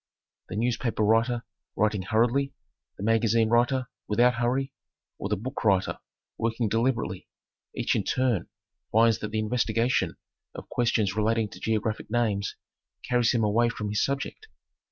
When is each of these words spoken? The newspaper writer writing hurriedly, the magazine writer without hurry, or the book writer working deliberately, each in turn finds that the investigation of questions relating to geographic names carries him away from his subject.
The 0.49 0.55
newspaper 0.55 1.03
writer 1.03 1.43
writing 1.75 2.01
hurriedly, 2.01 2.55
the 2.97 3.03
magazine 3.03 3.49
writer 3.49 3.87
without 4.07 4.33
hurry, 4.33 4.73
or 5.19 5.29
the 5.29 5.35
book 5.35 5.63
writer 5.63 5.99
working 6.39 6.67
deliberately, 6.69 7.27
each 7.75 7.93
in 7.95 8.03
turn 8.03 8.49
finds 8.91 9.19
that 9.19 9.29
the 9.29 9.37
investigation 9.37 10.17
of 10.55 10.67
questions 10.69 11.15
relating 11.15 11.49
to 11.49 11.59
geographic 11.59 12.09
names 12.09 12.55
carries 13.03 13.31
him 13.31 13.43
away 13.43 13.69
from 13.69 13.89
his 13.89 14.03
subject. 14.03 14.47